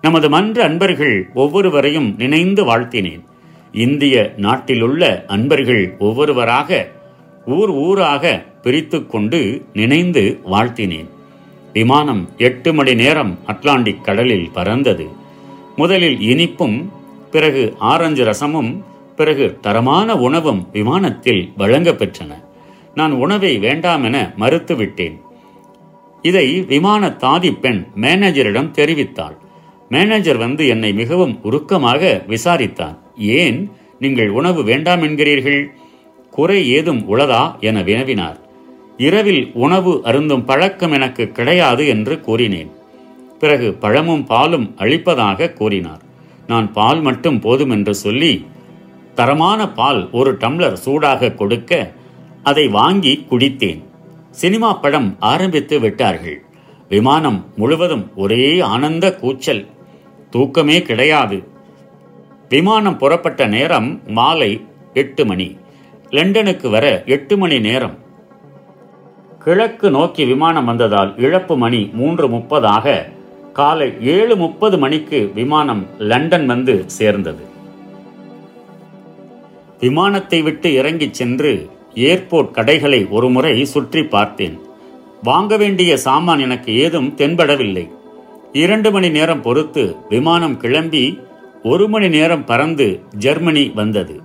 நமது 0.02 0.28
மன்ற 0.28 0.64
அன்பர்கள் 0.64 1.30
ஒவ்வொருவரையும் 1.35 2.14
நினைந்து 2.18 2.64
வாழ்த்தினேன். 2.64 3.30
இந்திய 3.73 4.35
நாட்டிலுள்ள 4.37 5.25
அன்பர்கள் 5.26 5.97
ஒவ்வொருவராக 5.99 6.91
ஊர் 7.47 7.69
ஊராக 7.69 8.45
பிரித்து 8.62 9.07
கொண்டு 9.07 9.64
நினைந்து 9.73 10.41
வாழ்த்தினேன். 10.50 11.09
விமானம் 11.73 12.29
எட்டு 12.38 12.75
மணி 12.75 12.95
நேரம் 12.95 13.38
அட்லாண்டிக் 13.47 14.00
கடலில் 14.00 14.50
பறந்தது. 14.52 15.09
முதலில் 15.76 16.19
இனிப்பும் 16.19 16.88
பிறகு 17.31 17.75
ஆரஞ்சு 17.79 18.25
ரசமும் 18.25 18.83
பிறகு 19.17 19.59
தரமான 19.61 20.17
உணவும் 20.17 20.69
விமானத்தில் 20.73 21.52
வழங்க 21.57 21.91
பெற்றன. 21.91 22.45
நான் 22.95 23.12
உணவை 23.12 23.59
வேண்டாம் 23.59 24.05
என 24.05 24.35
மறுத்துவிட்டேன் 24.38 25.21
இதை 26.23 26.61
விமான 26.61 27.09
தாதி 27.09 27.61
பெண் 27.61 27.87
மேனேஜரிடம் 27.97 28.75
தெரிவித்தாள். 28.79 29.37
மேனேஜர் 29.88 30.37
வந்து 30.37 30.67
என்னை 30.67 30.93
மிகவும் 30.93 31.38
உருக்கமாக 31.43 32.25
விசாரித்தார். 32.26 33.01
ஏன் 33.16 33.71
நீங்கள் 33.99 34.28
உணவு 34.28 34.62
வேண்டாம் 34.62 35.02
என்கிறீர்கள்? 35.02 35.66
குறை 36.31 36.71
ஏதும் 36.71 37.14
உளதா? 37.14 37.61
என 37.61 37.81
வினவினார். 37.81 38.40
இரவில் 38.97 39.50
உணவு 39.54 40.00
அருந்தும் 40.04 40.45
பழக்கம் 40.45 40.92
எனக்கு 40.92 41.28
கிடையாது 41.28 41.87
என்று 41.87 42.21
கூறினேன். 42.21 42.71
பிறகு 43.38 43.75
பழமும் 43.75 44.25
பாலும் 44.25 44.75
அளிப்பதாக 44.76 45.52
கூறினார். 45.52 46.02
நான் 46.47 46.73
பால் 46.73 47.00
மட்டும் 47.00 47.38
போதும் 47.38 47.71
என்று 47.71 47.95
சொல்லி 47.95 48.47
தரமான 49.14 49.73
பால் 49.73 50.11
ஒரு 50.11 50.37
டம்ளர் 50.37 50.73
சூடாக 50.73 51.31
கொடுக்க 51.31 51.92
அதை 52.42 52.69
வாங்கி 52.69 53.26
குடித்தேன். 53.31 53.83
சினிமா 54.31 54.73
படம் 54.73 55.16
ஆரம்பித்து 55.21 55.81
விட்டார்கள். 55.81 56.45
விமானம் 56.88 57.45
முழுவதும் 57.57 58.11
ஒரே 58.16 58.61
ஆனந்த 58.61 59.14
கூச்சல். 59.14 59.66
தூக்கமே 60.31 60.83
கிடையாது. 60.83 61.51
விமானம் 62.52 62.97
புறப்பட்ட 62.99 63.42
நேரம் 63.47 63.88
மாலை 64.16 64.49
எட்டு 65.00 65.23
மணி. 65.26 65.47
லண்டனுக்கு 66.11 66.66
வர 66.68 66.87
எட்டு 67.06 67.35
மணி 67.38 67.59
நேரம். 67.66 67.94
கிழக்கு 69.44 69.90
நோக்கி 69.90 70.25
விமானம் 70.25 70.64
வந்ததால் 70.64 71.12
இழப்பு 71.16 71.54
மணி 71.56 71.80
மூன்று 71.92 72.26
முப்பதாக 72.28 72.94
காலை 73.52 73.88
ஏழு 74.16 74.37
முப்பது 74.37 74.78
மணிக்கு 74.78 75.21
விமானம் 75.35 75.82
லண்டன் 76.11 76.47
வந்து 76.47 76.75
சேர்ந்தது. 76.99 77.44
விமானத்தை 79.80 80.42
விட்டு 80.42 80.68
இறங்கிச் 80.75 81.18
சென்று 81.21 81.52
ஏர்போர்ட் 82.11 82.54
கடைகளை 82.59 83.06
ஒருமுறை 83.16 83.56
சுற்றி 83.64 84.04
பார்த்தேன். 84.04 84.56
வாங்க 85.23 85.56
வேண்டிய 85.56 85.92
சாமான் 85.97 86.40
எனக்கு 86.49 86.71
ஏதும் 86.85 87.12
தென்படவில்லை. 87.16 87.87
இரண்டு 88.64 88.90
மணி 88.90 89.11
நேரம் 89.11 89.42
பொறுத்து 89.42 89.85
விமானம் 90.09 90.56
கிளம்பி 90.56 91.04
ஒரு 91.62 91.88
மணி 91.88 92.09
நேரம் 92.09 92.45
பறந்து 92.45 93.00
ஜெர்மனி 93.16 93.73
வந்தது. 93.75 94.21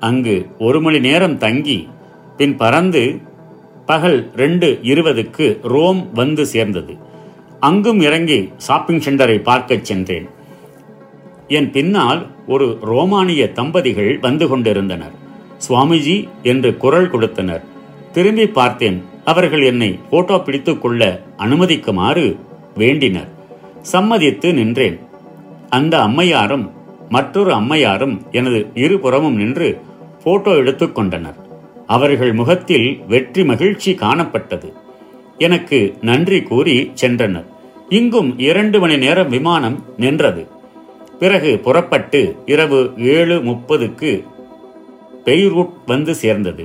அங்கு 0.00 0.46
ஒரு 0.58 0.80
மணி 0.80 1.00
நேரம் 1.00 1.38
தங்கி 1.38 1.88
பின் 2.36 2.56
பறந்து 2.56 3.20
பகல் 3.86 4.30
ரெண்டு 4.36 4.78
இருபதுக்கு 4.82 5.58
ரோம் 5.62 6.12
வந்து 6.12 6.46
சேர்ந்தது. 6.46 6.96
அங்கும் 7.60 8.00
இறங்கி 8.00 8.52
ஷாப்பிங் 8.56 9.00
சென்டரை 9.00 9.42
பார்க்கச் 9.42 9.84
சென்றேன். 9.84 10.28
என் 11.48 11.70
பின்னால் 11.70 12.26
ஒரு 12.46 12.78
ரோமானிய 12.80 13.52
தம்பதிகள் 13.52 14.18
வந்து 14.18 14.48
கொண்டிருந்தனர். 14.48 15.12
சுவாமிஜி 15.68 16.28
என்று 16.42 16.76
குரல் 16.76 17.10
கொடுத்தனர். 17.10 17.62
திரும்பி 18.12 18.46
பார்த்தேன் 18.46 19.04
அவர்கள் 19.24 19.62
என்னை 19.62 19.98
போட்டோ 20.10 20.38
பிடித்துக் 20.38 20.82
கொள்ள 20.82 21.22
அனுமதிக்குமாறு 21.38 22.36
வேண்டினர். 22.76 23.28
சம்மதித்து 23.82 24.54
நின்றேன். 24.54 25.00
அந்த 25.76 25.94
அம்மையாரும் 26.02 26.64
மற்றொரு 27.08 27.50
அம்மையாரும் 27.54 28.14
எனது 28.38 28.58
இருபுறமும் 28.84 29.36
நின்று 29.36 29.68
போட்டோ 30.24 30.52
எடுத்துக்கொண்டனர் 30.60 31.38
அவர்கள் 31.86 32.32
முகத்தில் 32.40 32.88
வெற்றி 33.08 33.42
மகிழ்ச்சி 33.44 33.90
காணப்பட்டது. 33.94 34.68
எனக்கு 35.38 35.78
நன்றி 36.00 36.38
கூறி 36.42 36.76
சென்றனர். 37.00 37.48
இங்கும் 37.88 38.30
இரண்டு 38.48 38.76
மணி 38.80 38.96
நேரம் 38.96 39.28
விமானம் 39.28 39.78
நின்றது. 39.96 40.42
பிறகு 41.18 41.50
புறப்பட்டு 41.58 42.20
இரவு 42.46 42.80
ஏழு 43.16 43.36
முப்பதுக்கு 43.48 44.12
பெய்ரூட் 45.26 45.74
வந்து 45.86 46.14
சேர்ந்தது. 46.22 46.64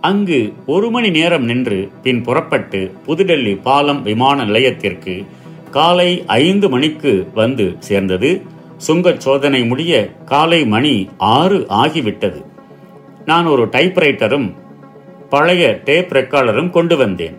அங்கு 0.00 0.40
ஒரு 0.66 0.88
மணி 0.90 1.10
நேரம் 1.18 1.44
நின்று 1.44 1.78
பின் 2.02 2.22
புறப்பட்டு 2.22 2.80
புதுடெல்லி 3.06 3.54
பாலம் 3.68 4.02
விமான 4.02 4.44
நிலையத்திற்கு 4.44 5.14
காலை 5.74 6.24
ஐந்து 6.26 6.68
மணிக்கு 6.68 7.12
வந்து 7.34 7.76
சேர்ந்தது. 7.78 8.42
சுங்கச் 8.86 9.20
சோதனை 9.20 9.64
முடிய 9.64 9.92
காலை 10.24 10.66
மணி 10.66 11.08
ஆறு 11.16 11.66
ஆகிவிட்டது. 11.68 12.40
நான் 13.24 13.46
ஒரு 13.46 13.64
டைப்ரைட்டரும் 13.66 14.54
பழைய 15.28 15.80
டேப் 15.84 16.12
ரெக்கார்டரும் 16.12 16.70
கொண்டு 16.70 16.96
வந்தேன். 16.96 17.36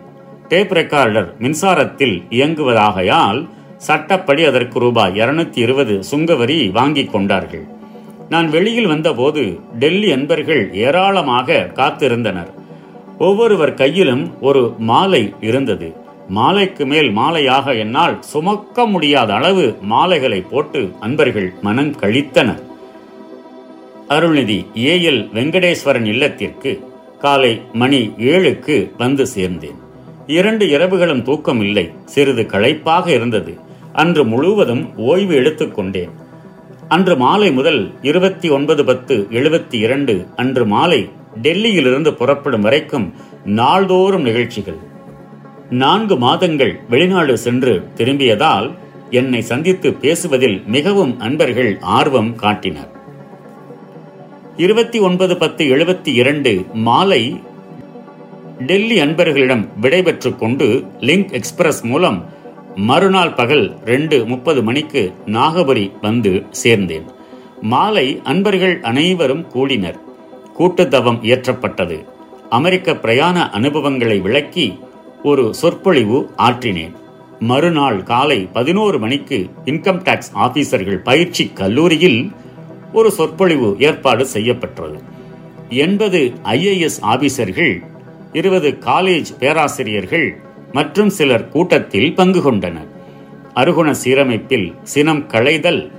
டேப் 0.48 0.72
ரெக்கார்டர் 0.72 1.28
மின்சாரத்தில் 1.40 2.16
இயங்குவதாகையால் 2.30 3.48
சட்டப்படி 3.78 4.44
அதற்கு 4.44 4.78
ரூபாய் 4.78 5.18
இருநூத்தி 5.20 5.58
இருபது 5.58 6.00
சுங்கவரி 6.10 6.70
வாங்கிக் 6.70 7.12
கொண்டார்கள். 7.12 7.66
நான் 8.28 8.48
வெளியில் 8.48 8.86
வந்தபோது 8.86 9.60
டெல்லி 9.78 10.12
அன்பர்கள் 10.12 10.74
ஏராளமாக 10.74 11.70
காத்திருந்தனர். 11.74 12.52
ஒவ்வொருவர் 13.18 13.74
கையிலும் 13.74 14.24
ஒரு 14.40 14.74
மாலை 14.78 15.34
இருந்தது. 15.40 15.88
மாலைக்கு 16.28 16.86
மேல் 16.86 17.16
மாலையாக 17.16 17.78
என்னால் 17.78 18.22
சுமக்க 18.22 18.86
முடியாத 18.86 19.34
அளவு 19.34 19.76
மாலைகளை 19.82 20.40
போட்டு 20.40 20.92
அன்பர்கள் 21.00 21.52
மனம் 21.62 21.92
கழித்தனர். 21.92 22.62
அருள்நிதி 24.08 24.66
ஏ 24.76 25.10
எல் 25.10 25.22
வெங்கடேஸ்வரன் 25.32 26.04
இல்லத்திற்கு 26.04 26.84
காலை 27.18 27.60
மணி 27.72 28.12
ஏழுக்கு 28.18 28.96
வந்து 28.96 29.26
சேர்ந்தேன். 29.34 29.78
இரண்டு 30.26 30.66
இரவுகளும் 30.66 31.22
தூக்கம் 31.22 31.60
இல்லை 31.60 31.90
சிறிது 32.04 32.46
களைப்பாக 32.46 33.12
இருந்தது. 33.12 33.58
அன்று 33.92 34.24
முழுவதும் 34.24 34.96
ஓய்வு 34.96 35.34
எடுத்துக்கொண்டேன் 35.34 36.10
அன்று 36.88 37.16
மாலை 37.16 37.52
முதல் 37.52 37.92
இருபத்தி 38.02 38.48
ஒன்பது 38.48 38.84
பத்து 38.84 39.26
எழுபத்தி 39.30 39.74
இரண்டு 39.74 40.26
அன்று 40.36 40.66
மாலை 40.66 41.08
டெல்லியிலிருந்து 41.42 42.10
புறப்படும் 42.14 42.60
வரைக்கும் 42.60 43.14
நாள்தோறும் 43.44 44.22
நிகழ்ச்சிகள். 44.22 44.94
நான்கு 45.70 46.16
மாதங்கள் 46.16 46.80
வெளிநாடு 46.88 47.38
சென்று 47.38 47.88
திரும்பியதால் 47.94 48.74
என்னை 49.10 49.42
சந்தித்து 49.42 49.92
பேசுவதில் 49.92 50.62
மிகவும் 50.66 51.20
அன்பர்கள் 51.20 51.78
ஆர்வம் 51.80 52.34
காட்டினர். 52.34 52.90
இருபத்தி 54.56 54.98
ஒன்பது 54.98 55.36
பத்து 55.36 55.64
எழுபத்தி 55.64 56.08
இரண்டு 56.08 56.64
மாலை 56.72 57.40
டெல்லி 58.60 59.00
அன்பர்களிடம் 59.00 59.68
விடைபெற்று 59.80 60.36
கொண்டு 60.36 60.84
லிங்க் 61.00 61.32
எக்ஸ்பிரஸ் 61.32 61.84
மூலம் 61.84 62.24
மறுநாள் 62.76 63.32
பகல் 63.32 63.74
ரெண்டு 63.84 64.26
முப்பது 64.26 64.62
மணிக்கு 64.62 65.12
நாகபுரி 65.26 65.92
வந்து 66.00 66.46
சேர்ந்தேன். 66.64 67.04
மாலை 67.60 68.20
அன்பர்கள் 68.24 68.80
அனைவரும் 68.80 69.46
கூடினர். 69.46 69.98
கூட்டுத்தவம் 70.58 71.22
இயற்றப்பட்டது. 71.22 72.04
அமெரிக்க 72.50 72.96
பிரயாண 72.96 73.50
அனுபவங்களை 73.50 74.18
விளக்கி 74.18 74.78
ஒரு 75.22 75.54
சொற்பொழிவு 75.54 76.30
ஆற்றினேன். 76.38 76.94
மறுநாள் 77.38 78.02
காலை 78.02 78.48
பதினோரு 78.52 78.98
மணிக்கு 78.98 79.50
இன்கம் 79.64 80.02
டாக்ஸ் 80.02 80.30
ஆபீசர்கள் 80.32 80.98
பயிற்சி 80.98 81.50
கல்லூரியில் 81.54 82.32
ஒரு 82.92 83.10
சொற்பொழிவு 83.10 83.76
ஏற்பாடு 83.78 84.26
செய்யப்பட்டது. 84.26 85.02
எண்பது 85.68 86.32
ஐஏஎஸ் 86.44 87.00
ஆபீசர்கள் 87.00 87.82
இருபது 88.32 88.78
காலேஜ் 88.80 89.26
பேராசிரியர்கள் 89.38 90.36
மற்றும் 90.72 91.10
சிலர் 91.10 91.48
கூட்டத்தில் 91.48 92.14
பங்கு 92.14 92.42
கொண்டனர். 92.42 92.88
அருகுண 93.54 93.94
சீரமைப்பில் 94.04 94.74
சினம் 94.82 95.26
களைதல் 95.26 95.90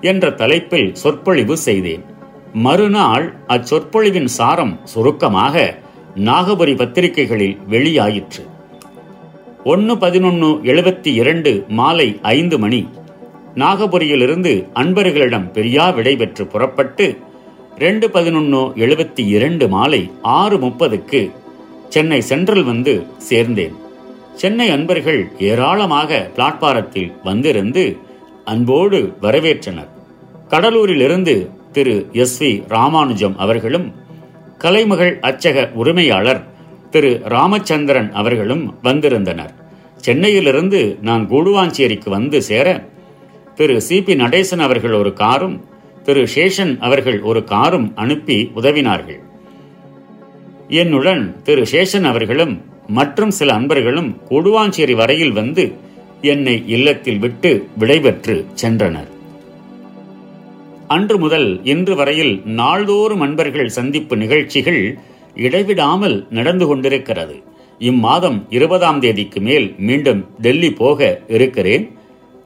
என்ற 0.00 0.30
தலைப்பில் 0.30 0.94
சொற்பொழிவு 0.94 1.56
செய்தேன். 1.56 2.04
மறுநாள் 2.52 3.34
அச்சொற்பொழிவின் 3.48 4.24
சாரம் 4.24 4.80
சுருக்கமாக 4.84 5.78
நாகபுரி 6.16 6.76
பத்திரிகைகளில் 6.76 7.58
வெளியாயிற்று. 7.70 8.47
ஒன்று 9.70 9.98
பதினொன்று 9.98 10.46
எழுபத்தி 10.46 11.10
இரண்டு 11.20 11.64
மாலை 11.68 12.18
ஐந்து 12.22 12.58
மணி. 12.58 12.88
நாகபுரியிலிருந்து 13.54 14.52
அன்பர்களிடம் 14.74 15.46
பெரியா 15.54 15.94
விடைபெற்று 15.94 16.46
புறப்பட்டு 16.46 17.06
ரெண்டு 17.78 18.10
பதினொன்று 18.10 18.60
எழுபத்தி 18.84 19.22
இரண்டு 19.36 19.68
மாலை 19.68 20.10
ஆறு 20.22 20.58
முப்பதுக்கு 20.58 21.30
சென்னை 21.88 22.20
சென்ட்ரல் 22.20 22.64
வந்து 22.64 23.06
சேர்ந்தேன். 23.30 23.76
சென்னை 24.34 24.70
அன்பர்கள் 24.70 25.32
ஏராளமாக 25.38 26.30
பிளாட்பாரத்தில் 26.36 27.12
வந்திருந்து 27.24 27.96
அன்போடு 28.44 29.12
வரவேற்றனர். 29.22 29.92
கடலூரிலிருந்து 30.48 31.50
திரு 31.72 32.08
எஸ் 32.12 32.42
வி 32.42 32.52
ராமானுஜம் 32.68 33.38
அவர்களும் 33.38 33.94
கலைமகள் 34.58 35.18
அச்சக 35.22 35.72
உரிமையாளர் 35.72 36.42
திரு 36.90 37.20
ராமச்சந்திரன் 37.24 38.12
அவர்களும் 38.12 38.78
வந்திருந்தனர். 38.82 39.57
சென்னையிலிருந்து 40.04 40.98
நான் 41.02 41.28
கூடுவாஞ்சேரிக்கு 41.28 42.08
வந்து 42.08 42.42
சேர 42.42 42.68
திரு 43.54 43.80
சி 43.86 43.96
பி 44.02 44.14
நடேசன் 44.14 44.62
அவர்கள் 44.66 44.92
ஒரு 44.92 45.12
காரும் 45.12 45.64
திரு 46.04 46.22
சேஷன் 46.34 46.78
அவர்கள் 46.78 47.20
ஒரு 47.20 47.44
காரும் 47.44 47.96
அனுப்பி 47.96 48.50
உதவினார்கள். 48.54 49.20
என்னுடன் 50.68 51.42
திரு 51.42 51.64
சேஷன் 51.72 52.02
அவர்களும் 52.02 52.54
மற்றும் 52.86 53.30
சில 53.30 53.52
அன்பர்களும் 53.54 54.10
கூடுவாஞ்சேரி 54.28 54.94
வரையில் 54.94 55.32
வந்து 55.32 55.64
என்னை 56.22 56.62
இல்லத்தில் 56.66 57.18
விட்டு 57.18 57.50
விடைபெற்று 57.78 58.36
சென்றனர். 58.62 59.10
அன்று 60.86 61.18
முதல் 61.18 61.48
இன்று 61.64 61.94
வரையில் 61.96 62.34
நாள்தோறும் 62.44 63.20
அன்பர்கள் 63.20 63.68
சந்திப்பு 63.68 64.16
நிகழ்ச்சிகள் 64.16 64.82
இடைவிடாமல் 65.34 66.26
நடந்து 66.30 66.66
கொண்டிருக்கிறது. 66.66 67.36
இம்மாதம் 67.78 68.46
இருபதாம் 68.50 69.00
தேதிக்கு 69.00 69.40
மேல் 69.40 69.74
மீண்டும் 69.78 70.26
டெல்லி 70.40 70.72
போக 70.72 71.20
இருக்கிறேன். 71.28 71.96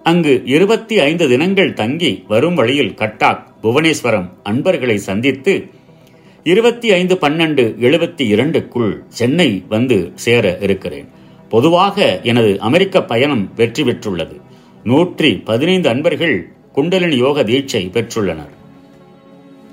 அங்கு 0.03 0.43
இருபத்தி 0.45 0.99
ஐந்து 0.99 1.29
தினங்கள் 1.29 1.73
தங்கி 1.73 2.25
வரும் 2.29 2.55
வழியில் 2.55 2.95
கட்டாக் 2.97 3.45
புவனேஸ்வரம் 3.63 4.29
அன்பர்களை 4.43 4.99
சந்தித்து 4.99 5.69
இருபத்தி 6.45 6.93
ஐந்து 6.93 7.15
பன்னெண்டு 7.15 7.65
எழுபத்தி 7.89 8.21
இரண்டுக்குள் 8.21 9.05
சென்னை 9.09 9.65
வந்து 9.69 10.13
சேர 10.15 10.59
இருக்கிறேன். 10.61 11.09
பொதுவாக 11.49 12.21
எனது 12.23 12.61
அமெரிக்க 12.61 13.03
பயணம் 13.03 13.53
வெற்றி 13.57 13.83
பெற்றுள்ளது 13.83 14.41
நூற்றி 14.85 15.35
பதினைந்து 15.35 15.89
அன்பர்கள் 15.89 16.49
குண்டலினி 16.73 17.17
யோக 17.17 17.43
தீட்சை 17.43 17.89
பெற்றுள்ளனர். 17.93 18.53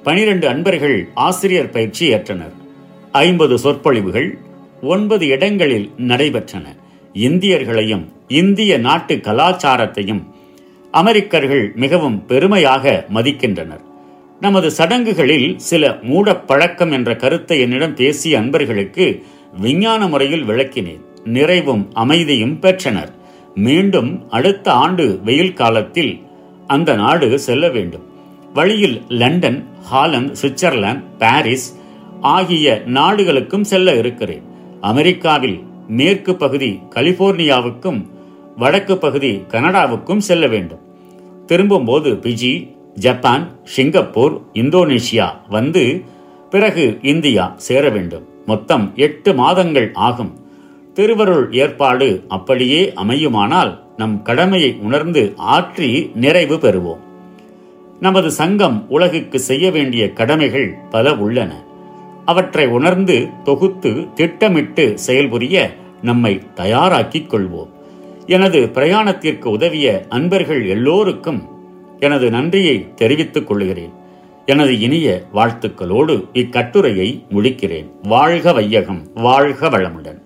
பனிரெண்டு 0.03 0.47
அன்பர்கள் 0.47 1.07
ஆசிரியர் 1.13 1.69
பயிற்சி 1.69 2.13
ஏற்றனர். 2.13 2.55
ஐம்பது 3.11 3.59
சொற்பொழிவுகள் 3.59 4.37
ஒன்பது 4.81 5.27
இடங்களில் 5.27 5.89
நடைபெற்றன. 5.97 6.65
இந்தியர்களையும் 7.13 8.11
இந்திய 8.27 8.77
நாட்டு 8.77 9.15
கலாச்சாரத்தையும் 9.15 10.23
அமெரிக்கர்கள் 10.91 11.71
மிகவும் 11.75 12.25
பெருமையாக 12.25 13.05
மதிக்கின்றனர். 13.13 13.81
நமது 14.39 14.71
சடங்குகளில் 14.71 15.59
சில 15.59 15.97
மூடப்பழக்கம் 16.01 16.91
என்ற 16.91 17.15
கருத்தை 17.15 17.59
என்னிடம் 17.59 17.95
பேசிய 17.95 18.37
அன்பர்களுக்கு 18.37 19.25
விஞ்ஞான 19.57 20.07
முறையில் 20.07 20.43
விளக்கினேன். 20.43 21.01
நிறைவும் 21.23 21.89
அமைதியும் 21.93 22.59
பெற்றனர். 22.59 23.11
மீண்டும் 23.55 24.29
அடுத்த 24.29 24.71
ஆண்டு 24.71 25.19
வெயில் 25.23 25.53
காலத்தில் 25.53 26.21
அந்த 26.67 26.93
நாடு 26.93 27.39
செல்ல 27.39 27.69
வேண்டும். 27.69 28.07
வழியில் 28.53 29.01
லண்டன் 29.07 29.67
ஹாலந்து 29.81 30.35
சுவிட்சர்லாந்து 30.41 31.03
பாரிஸ் 31.17 31.79
ஆகிய 32.21 32.81
நாடுகளுக்கும் 32.85 33.63
செல்ல 33.63 33.95
இருக்கிறேன். 33.95 34.48
அமெரிக்காவில் 34.81 35.63
மேற்கு 35.87 36.35
பகுதி 36.35 36.79
கலிபோர்னியாவுக்கும் 36.89 38.05
வடக்கு 38.57 38.97
பகுதி 38.97 39.41
கனடாவுக்கும் 39.47 40.17
செல்ல 40.17 40.47
வேண்டும். 40.47 40.79
திரும்பும்போது 41.45 42.13
பிஜி 42.13 42.67
ஜப்பான் 42.93 43.49
சிங்கப்பூர் 43.63 44.41
இந்தோனேஷியா 44.53 45.31
வந்து 45.49 46.03
பிறகு 46.49 46.99
இந்தியா 47.01 47.53
சேர 47.57 47.89
வேண்டும். 47.89 48.27
மொத்தம் 48.45 48.91
எட்டு 48.95 49.33
மாதங்கள் 49.33 49.91
ஆகும். 49.93 50.39
திருவருள் 50.93 51.53
ஏற்பாடு 51.53 52.23
அப்படியே 52.27 52.93
அமையுமானால் 52.95 53.79
நம் 53.97 54.21
கடமையை 54.21 54.77
உணர்ந்து 54.81 55.33
ஆற்றி 55.37 56.15
நிறைவு 56.15 56.55
பெறுவோம். 56.55 56.99
நமது 57.99 58.31
சங்கம் 58.31 58.85
உலகுக்கு 58.89 59.39
செய்ய 59.39 59.71
வேண்டிய 59.71 60.13
கடமைகள் 60.13 60.77
பல 60.89 61.15
உள்ளன. 61.15 61.63
அவற்றை 62.29 62.67
உணர்ந்து 62.67 63.27
தொகுத்து 63.43 64.07
திட்டமிட்டு 64.13 64.95
செயல்புரிய 65.07 65.69
நம்மை 66.01 66.41
தயாராக்கிக் 66.55 67.33
கொள்வோம். 67.33 67.69
எனது 68.25 68.59
பிரயாணத்திற்கு 68.73 69.45
உதவிய 69.45 70.05
அன்பர்கள் 70.09 70.67
எல்லோருக்கும் 70.67 71.41
எனது 71.99 72.29
நன்றியை 72.29 72.93
தெரிவித்துக் 72.95 73.47
கொள்கிறேன். 73.47 73.93
எனது 74.45 74.79
இனிய 74.79 75.21
வாழ்த்துக்களோடு 75.33 76.25
இக்கட்டுரையை 76.33 77.23
முடிக்கிறேன். 77.29 77.89
வாழ்க 78.03 78.53
வையகம் 78.53 79.01
வாழ்க 79.15 79.69
வளமுடன். 79.69 80.21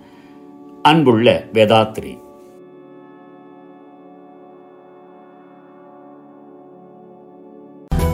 அன்புள்ள 0.81 1.47
வேதாத்ரி. 1.53 2.21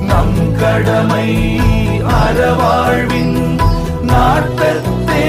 நம் 0.07 0.37
கடமை 0.59 1.27
அறவாழ்வின் 2.19 3.28
ஆட்டத்தே 4.27 5.25